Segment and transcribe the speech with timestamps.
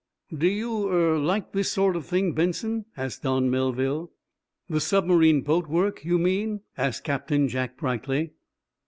[0.35, 4.09] "Do you er like this sort of thing, Benson?" asked Don Melville.
[4.67, 8.31] "The submarine boat work, you mean?" asked Captain Jack, brightly.